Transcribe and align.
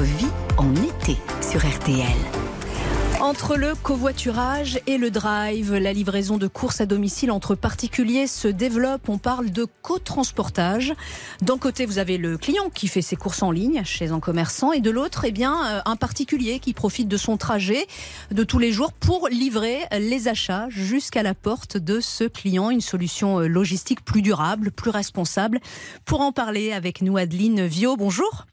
vie 0.00 0.30
en 0.56 0.72
été 0.74 1.16
sur 1.40 1.60
RTL. 1.66 2.04
Entre 3.20 3.56
le 3.56 3.74
covoiturage 3.74 4.78
et 4.86 4.96
le 4.96 5.10
drive, 5.10 5.74
la 5.74 5.92
livraison 5.92 6.38
de 6.38 6.46
courses 6.46 6.80
à 6.80 6.86
domicile 6.86 7.32
entre 7.32 7.56
particuliers 7.56 8.28
se 8.28 8.46
développe. 8.46 9.08
On 9.08 9.18
parle 9.18 9.50
de 9.50 9.66
co-transportage. 9.82 10.94
D'un 11.42 11.58
côté, 11.58 11.84
vous 11.84 11.98
avez 11.98 12.16
le 12.16 12.38
client 12.38 12.70
qui 12.72 12.86
fait 12.86 13.02
ses 13.02 13.16
courses 13.16 13.42
en 13.42 13.50
ligne 13.50 13.82
chez 13.84 14.12
un 14.12 14.20
commerçant 14.20 14.72
et 14.72 14.80
de 14.80 14.90
l'autre, 14.90 15.24
eh 15.24 15.32
bien, 15.32 15.56
euh, 15.66 15.80
un 15.84 15.96
particulier 15.96 16.60
qui 16.60 16.74
profite 16.74 17.08
de 17.08 17.16
son 17.16 17.36
trajet 17.36 17.88
de 18.30 18.44
tous 18.44 18.60
les 18.60 18.70
jours 18.70 18.92
pour 18.92 19.28
livrer 19.28 19.80
les 19.98 20.28
achats 20.28 20.68
jusqu'à 20.70 21.24
la 21.24 21.34
porte 21.34 21.76
de 21.76 21.98
ce 22.00 22.22
client. 22.22 22.70
Une 22.70 22.80
solution 22.80 23.40
euh, 23.40 23.48
logistique 23.48 24.04
plus 24.04 24.22
durable, 24.22 24.70
plus 24.70 24.90
responsable. 24.90 25.58
Pour 26.04 26.20
en 26.20 26.30
parler 26.30 26.72
avec 26.72 27.02
nous, 27.02 27.16
Adeline 27.16 27.66
Vio, 27.66 27.96
bonjour. 27.96 28.46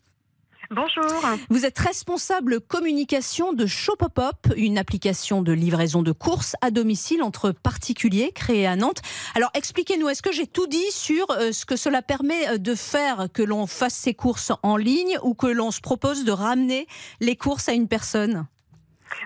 Bonjour. 0.71 1.21
Vous 1.49 1.65
êtes 1.65 1.77
responsable 1.77 2.59
communication 2.59 3.53
de 3.53 3.65
Shopopop, 3.65 4.47
une 4.55 4.77
application 4.77 5.41
de 5.41 5.51
livraison 5.51 6.01
de 6.01 6.11
courses 6.11 6.55
à 6.61 6.71
domicile 6.71 7.21
entre 7.21 7.51
particuliers 7.51 8.31
créée 8.31 8.65
à 8.65 8.75
Nantes. 8.75 9.01
Alors 9.35 9.51
expliquez-nous, 9.53 10.09
est-ce 10.09 10.21
que 10.21 10.31
j'ai 10.31 10.47
tout 10.47 10.67
dit 10.67 10.91
sur 10.91 11.29
euh, 11.31 11.51
ce 11.51 11.65
que 11.65 11.75
cela 11.75 12.01
permet 12.01 12.47
euh, 12.47 12.57
de 12.57 12.73
faire 12.73 13.27
que 13.31 13.43
l'on 13.43 13.67
fasse 13.67 13.93
ses 13.93 14.13
courses 14.13 14.51
en 14.63 14.77
ligne 14.77 15.17
ou 15.23 15.33
que 15.35 15.47
l'on 15.47 15.71
se 15.71 15.81
propose 15.81 16.23
de 16.25 16.31
ramener 16.31 16.87
les 17.19 17.35
courses 17.35 17.69
à 17.69 17.73
une 17.73 17.87
personne? 17.87 18.47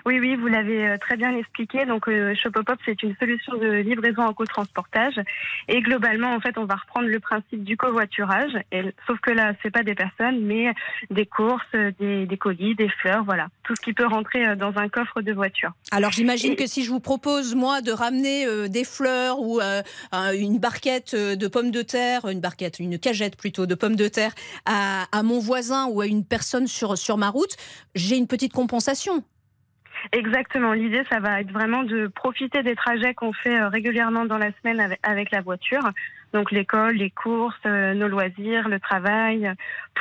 Oui, 0.06 0.18
oui, 0.20 0.36
vous 0.36 0.46
l'avez 0.46 0.86
euh, 0.86 0.98
très 0.98 1.16
bien 1.16 1.36
expliqué. 1.36 1.84
Donc, 1.84 2.08
euh, 2.08 2.34
Shopopop, 2.34 2.78
c'est 2.84 3.02
une 3.02 3.14
solution 3.16 3.56
de 3.56 3.68
livraison 3.68 4.22
en 4.22 4.32
co-transportage. 4.32 5.20
Et 5.68 5.80
globalement, 5.80 6.34
en 6.34 6.40
fait, 6.40 6.56
on 6.58 6.64
va 6.64 6.76
reprendre 6.76 7.08
le 7.08 7.20
principe 7.20 7.64
du 7.64 7.76
covoiturage. 7.76 8.52
Et, 8.72 8.82
sauf 9.06 9.18
que 9.20 9.30
là, 9.30 9.52
c'est 9.62 9.70
pas 9.70 9.82
des 9.82 9.94
personnes, 9.94 10.40
mais 10.40 10.72
des 11.10 11.26
courses, 11.26 11.74
des, 11.98 12.38
colis, 12.38 12.74
des 12.74 12.88
fleurs, 12.88 13.24
voilà. 13.24 13.48
Tout 13.62 13.74
ce 13.76 13.80
qui 13.80 13.92
peut 13.92 14.06
rentrer 14.06 14.46
euh, 14.46 14.56
dans 14.56 14.76
un 14.76 14.88
coffre 14.88 15.20
de 15.22 15.32
voiture. 15.32 15.72
Alors, 15.90 16.12
j'imagine 16.12 16.56
que 16.56 16.66
si 16.66 16.84
je 16.84 16.90
vous 16.90 17.00
propose, 17.00 17.54
moi, 17.54 17.80
de 17.80 17.92
ramener 17.92 18.46
des 18.68 18.84
fleurs 18.84 19.40
ou 19.40 19.60
une 20.32 20.58
barquette 20.58 21.14
de 21.14 21.48
pommes 21.48 21.70
de 21.70 21.82
terre, 21.82 22.26
une 22.26 22.40
barquette, 22.40 22.78
une 22.78 22.98
cagette 22.98 23.36
plutôt 23.36 23.66
de 23.66 23.74
pommes 23.74 23.96
de 23.96 24.08
terre 24.08 24.32
à, 24.66 25.06
à 25.12 25.22
mon 25.22 25.38
voisin 25.38 25.86
ou 25.86 26.00
à 26.00 26.06
une 26.06 26.24
personne 26.24 26.66
sur, 26.66 26.96
sur 26.96 27.16
ma 27.16 27.28
route, 27.28 27.56
j'ai 27.94 28.16
une 28.16 28.26
petite 28.26 28.52
compensation. 28.52 29.24
Exactement. 30.12 30.72
L'idée, 30.72 31.02
ça 31.10 31.20
va 31.20 31.40
être 31.40 31.50
vraiment 31.50 31.82
de 31.82 32.06
profiter 32.06 32.62
des 32.62 32.74
trajets 32.74 33.14
qu'on 33.14 33.32
fait 33.32 33.60
euh, 33.60 33.68
régulièrement 33.68 34.24
dans 34.24 34.38
la 34.38 34.50
semaine 34.60 34.96
avec, 35.02 35.30
la 35.30 35.40
voiture. 35.40 35.82
Donc 36.32 36.50
l'école, 36.50 36.94
les 36.96 37.10
courses, 37.10 37.54
euh, 37.66 37.94
nos 37.94 38.08
loisirs, 38.08 38.68
le 38.68 38.80
travail, 38.80 39.52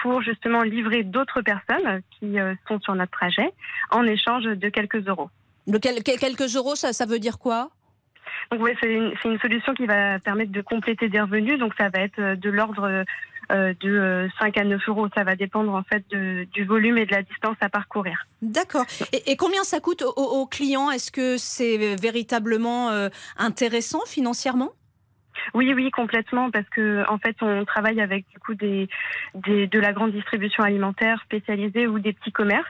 pour 0.02 0.22
justement 0.22 0.62
livrer 0.62 1.04
d'autres 1.04 1.42
personnes 1.42 2.02
qui 2.12 2.40
euh, 2.40 2.54
sont 2.68 2.80
sur 2.80 2.96
notre 2.96 3.12
trajet 3.12 3.52
en 3.92 4.06
échange 4.06 4.44
de 4.44 4.70
quelques 4.70 5.08
euros. 5.08 5.30
Le 5.68 5.78
quelques 5.80 6.56
euros, 6.56 6.76
ça, 6.76 6.94
ça 6.94 7.06
veut 7.06 7.20
dire 7.20 7.38
quoi? 7.38 7.70
Donc 8.52 8.62
oui, 8.62 8.72
c'est 8.82 8.94
une, 8.94 9.14
une, 9.26 9.40
solution 9.40 9.74
qui 9.74 9.86
va 9.86 10.20
permettre 10.20 10.52
de 10.52 10.62
compléter 10.62 11.10
des 11.10 11.20
revenus. 11.20 11.60
Donc 11.60 11.74
ça 11.78 11.90
va 11.90 12.00
être 12.02 12.36
de 12.36 12.50
l'ordre 12.50 13.04
de 13.50 14.30
5 14.40 14.58
euh, 14.58 14.62
à 14.62 14.64
9 14.64 14.82
euros. 14.90 15.08
Ça 15.16 15.24
va 15.24 15.36
dépendre 15.36 15.74
en 15.74 15.84
fait 15.84 16.08
du 16.10 16.66
volume 16.66 16.98
et 16.98 17.06
de 17.06 17.12
la 17.12 17.24
distance 17.24 17.58
à 17.62 17.70
parcourir. 17.70 18.26
D'accord. 18.42 18.86
Et, 19.26 19.36
combien 19.36 19.64
ça 19.64 19.80
coûte 19.80 20.04
aux, 20.04 20.46
clients 20.46 20.92
Est-ce 20.92 21.12
que 21.12 21.38
c'est 21.38 21.96
véritablement 21.96 22.90
euh, 22.90 23.10
intéressant 23.38 24.06
financièrement? 24.06 24.70
Oui, 25.54 25.74
oui, 25.74 25.90
complètement, 25.90 26.52
parce 26.52 26.68
que 26.70 27.10
en 27.10 27.18
fait, 27.18 27.38
on 27.42 27.64
travaille 27.64 28.02
avec 28.02 28.28
du 28.30 28.40
coup 28.40 28.56
des, 28.56 28.90
de 29.36 29.80
la 29.80 29.94
grande 29.94 30.12
distribution 30.12 30.64
alimentaire 30.64 31.22
spécialisée 31.24 31.88
ou 31.88 31.98
des 32.00 32.12
petits 32.12 32.34
commerces, 32.34 32.68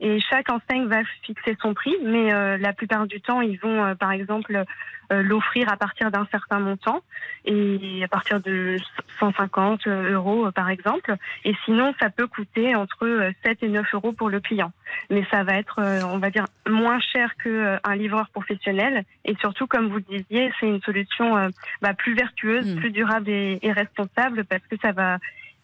et 0.00 0.18
chaque 0.20 0.50
enseigne 0.50 0.86
va 0.86 1.02
fixer 1.22 1.56
son 1.62 1.74
prix, 1.74 1.94
mais 2.02 2.58
la 2.58 2.72
plupart 2.72 3.06
du 3.06 3.20
temps, 3.20 3.40
ils 3.40 3.58
vont, 3.60 3.94
par 3.94 4.10
exemple, 4.10 4.56
euh, 4.56 4.64
l'offrir 5.10 5.70
à 5.70 5.76
partir 5.76 6.10
d'un 6.10 6.26
certain 6.30 6.58
montant 6.58 7.02
et 7.44 8.02
à 8.04 8.08
partir 8.08 8.40
de 8.40 8.76
150 9.18 9.86
euros 9.86 10.46
euh, 10.46 10.50
par 10.50 10.68
exemple. 10.68 11.14
Et 11.44 11.54
sinon, 11.64 11.94
ça 12.00 12.10
peut 12.10 12.26
coûter 12.26 12.74
entre 12.74 13.06
7 13.44 13.62
euh, 13.62 13.66
et 13.66 13.68
9 13.68 13.86
euros 13.94 14.12
pour 14.12 14.28
le 14.28 14.40
client. 14.40 14.72
Mais 15.10 15.24
ça 15.30 15.44
va 15.44 15.54
être, 15.54 15.80
on 16.06 16.18
va 16.18 16.30
dire, 16.30 16.46
moins 16.68 16.98
cher 17.00 17.34
qu'un 17.42 17.94
livreur 17.94 18.28
professionnel. 18.30 19.04
Et 19.24 19.36
surtout, 19.36 19.66
comme 19.66 19.88
vous 19.88 19.96
le 19.96 20.18
disiez, 20.18 20.50
c'est 20.58 20.66
une 20.66 20.80
solution 20.80 21.50
bah, 21.82 21.94
plus 21.94 22.14
vertueuse, 22.14 22.74
mmh. 22.74 22.76
plus 22.78 22.90
durable 22.90 23.28
et, 23.28 23.58
et 23.62 23.72
responsable 23.72 24.44
parce 24.44 24.62
que 24.70 24.76
ça 24.80 24.92
va 24.92 25.18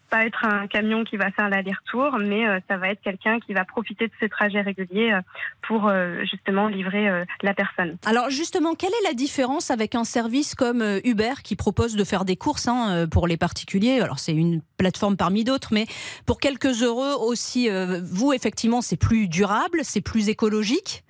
pas 0.09 0.25
être 0.25 0.45
un 0.45 0.67
camion 0.67 1.03
qui 1.03 1.17
va 1.17 1.31
faire 1.31 1.49
l'aller-retour, 1.49 2.17
mais 2.19 2.47
euh, 2.47 2.59
ça 2.67 2.77
va 2.77 2.89
être 2.89 3.01
quelqu'un 3.01 3.39
qui 3.39 3.53
va 3.53 3.65
profiter 3.65 4.07
de 4.07 4.13
ses 4.19 4.29
trajets 4.29 4.61
réguliers 4.61 5.13
euh, 5.13 5.21
pour 5.67 5.87
euh, 5.87 6.23
justement 6.29 6.67
livrer 6.67 7.25
la 7.41 7.53
personne. 7.53 7.97
Alors 8.05 8.29
justement, 8.29 8.75
quelle 8.75 8.91
est 8.91 9.07
la 9.07 9.13
différence 9.13 9.71
avec 9.71 9.95
un 9.95 10.03
service 10.03 10.55
comme 10.55 10.83
Uber 11.03 11.33
qui 11.43 11.55
propose 11.55 11.95
de 11.95 12.03
faire 12.03 12.25
des 12.25 12.35
courses 12.35 12.67
hein, 12.67 13.07
pour 13.09 13.27
les 13.27 13.37
particuliers? 13.37 13.99
Alors 13.99 14.19
c'est 14.19 14.33
une 14.33 14.61
plateforme 14.77 15.17
parmi 15.17 15.43
d'autres, 15.43 15.69
mais 15.71 15.85
pour 16.25 16.39
quelques 16.39 16.83
euros 16.83 17.23
aussi, 17.25 17.69
vous 18.03 18.33
effectivement, 18.33 18.81
c'est 18.81 18.97
plus 18.97 19.27
durable, 19.27 19.79
c'est 19.83 20.01
plus 20.01 20.29
écologique? 20.29 21.03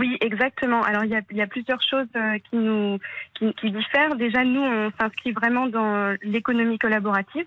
Oui, 0.00 0.16
exactement. 0.22 0.82
Alors 0.82 1.04
il 1.04 1.10
y 1.10 1.14
a, 1.14 1.20
y 1.30 1.42
a 1.42 1.46
plusieurs 1.46 1.82
choses 1.82 2.08
qui 2.48 2.56
nous 2.56 2.98
qui, 3.34 3.52
qui, 3.54 3.70
diffèrent. 3.70 4.16
Déjà, 4.16 4.44
nous, 4.44 4.62
on 4.62 4.90
s'inscrit 4.98 5.32
vraiment 5.32 5.66
dans 5.66 6.16
l'économie 6.22 6.78
collaborative. 6.78 7.46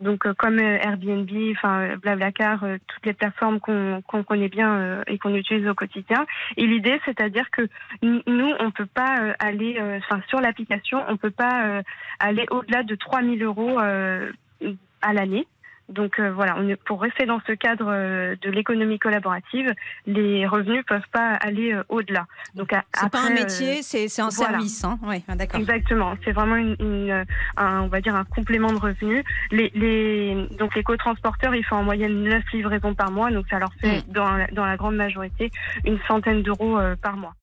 Donc 0.00 0.30
comme 0.34 0.58
Airbnb, 0.58 1.30
enfin 1.52 1.96
Blablacar, 1.96 2.60
toutes 2.88 3.06
les 3.06 3.14
plateformes 3.14 3.58
qu'on 3.60 4.22
connaît 4.24 4.48
bien 4.48 5.00
et 5.06 5.16
qu'on 5.16 5.34
utilise 5.34 5.66
au 5.66 5.74
quotidien. 5.74 6.26
Et 6.58 6.66
l'idée, 6.66 7.00
c'est-à-dire 7.06 7.48
que 7.50 7.68
nous, 8.02 8.52
on 8.58 8.70
peut 8.72 8.86
pas 8.86 9.34
aller, 9.38 9.78
enfin 9.98 10.20
sur 10.28 10.40
l'application, 10.40 11.02
on 11.08 11.16
peut 11.16 11.30
pas 11.30 11.82
aller 12.18 12.46
au-delà 12.50 12.82
de 12.82 12.96
3000 12.96 13.42
euros 13.44 13.78
à 13.78 15.12
l'année. 15.12 15.46
Donc 15.88 16.18
euh, 16.18 16.32
voilà, 16.32 16.56
on 16.58 16.74
pour 16.86 17.02
rester 17.02 17.26
dans 17.26 17.40
ce 17.46 17.52
cadre 17.52 17.86
euh, 17.88 18.34
de 18.40 18.50
l'économie 18.50 18.98
collaborative, 18.98 19.72
les 20.06 20.46
revenus 20.46 20.84
peuvent 20.86 21.00
pas 21.12 21.34
aller 21.34 21.72
euh, 21.72 21.84
au-delà. 21.88 22.26
Donc 22.54 22.70
c'est 22.94 23.10
pas 23.10 23.26
un 23.26 23.30
métier, 23.30 23.82
c'est 23.82 24.20
un 24.20 24.30
service, 24.30 24.84
hein 24.84 24.98
ouais, 25.02 25.22
ah, 25.28 25.34
d'accord. 25.34 25.60
Exactement, 25.60 26.14
c'est 26.24 26.32
vraiment 26.32 26.56
une, 26.56 27.24
un, 27.56 27.80
on 27.80 27.88
va 27.88 28.00
dire 28.00 28.14
un 28.14 28.24
complément 28.24 28.72
de 28.72 28.78
revenus. 28.78 29.24
Les, 29.50 29.70
les 29.74 30.48
donc 30.58 30.74
les 30.74 30.82
co-transporteurs, 30.82 31.54
ils 31.54 31.64
font 31.64 31.76
en 31.76 31.84
moyenne 31.84 32.22
9 32.24 32.42
livraisons 32.52 32.94
par 32.94 33.10
mois, 33.10 33.30
donc 33.30 33.46
ça 33.50 33.58
leur 33.58 33.72
fait 33.80 33.98
mm. 33.98 34.12
dans, 34.12 34.46
dans 34.52 34.64
la 34.64 34.76
grande 34.76 34.96
majorité 34.96 35.50
une 35.84 35.98
centaine 36.08 36.42
d'euros 36.42 36.78
par 37.00 37.16
mois. 37.16 37.30